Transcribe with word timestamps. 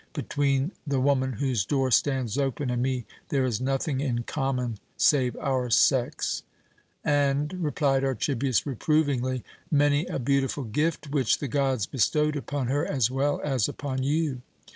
Between 0.13 0.71
the 0.87 0.99
woman 0.99 1.33
whose 1.33 1.63
door 1.63 1.91
stands 1.91 2.35
open, 2.35 2.71
and 2.71 2.81
me, 2.81 3.05
there 3.29 3.45
is 3.45 3.61
nothing 3.61 3.99
in 3.99 4.23
common 4.23 4.79
save 4.97 5.37
our 5.37 5.69
sex." 5.69 6.41
"And," 7.05 7.53
replied 7.63 8.03
Archibius 8.03 8.65
reprovingly, 8.65 9.43
"many 9.69 10.07
a 10.07 10.17
beautiful 10.17 10.63
gift 10.63 11.11
which 11.11 11.37
the 11.37 11.47
gods 11.47 11.85
bestowed 11.85 12.35
upon 12.35 12.65
her 12.65 12.83
as 12.83 13.11
well 13.11 13.41
as 13.43 13.69
upon 13.69 14.01
you. 14.01 14.41